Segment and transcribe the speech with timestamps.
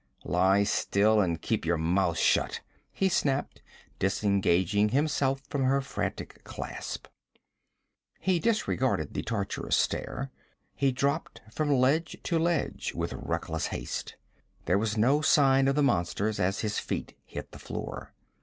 [0.23, 2.61] 'Lie still and keep your mouth shut!'
[2.91, 3.61] he snapped,
[3.99, 7.05] disengaging himself from her frantic clasp.
[8.19, 10.31] He disregarded the tortuous stair.
[10.73, 14.15] He dropped from ledge to ledge with reckless haste.
[14.65, 18.11] There was no sign of the monsters as his feet hit the floor.